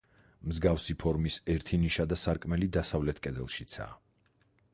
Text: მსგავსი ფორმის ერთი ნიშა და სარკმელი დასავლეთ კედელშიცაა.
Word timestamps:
მსგავსი 0.51 0.95
ფორმის 1.03 1.37
ერთი 1.55 1.79
ნიშა 1.83 2.07
და 2.13 2.19
სარკმელი 2.25 2.71
დასავლეთ 2.79 3.23
კედელშიცაა. 3.29 3.95